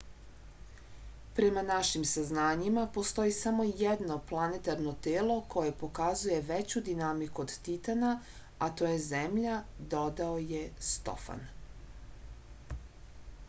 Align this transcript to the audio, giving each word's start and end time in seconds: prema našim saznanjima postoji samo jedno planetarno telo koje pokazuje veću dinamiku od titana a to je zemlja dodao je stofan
prema 1.39 1.63
našim 1.65 2.05
saznanjima 2.11 2.85
postoji 2.95 3.35
samo 3.39 3.65
jedno 3.81 4.17
planetarno 4.31 4.93
telo 5.07 5.35
koje 5.55 5.75
pokazuje 5.83 6.39
veću 6.49 6.81
dinamiku 6.89 7.45
od 7.45 7.53
titana 7.69 8.11
a 8.57 8.71
to 8.81 8.89
je 8.93 9.05
zemlja 9.07 9.59
dodao 9.95 10.43
je 10.55 10.65
stofan 10.91 11.45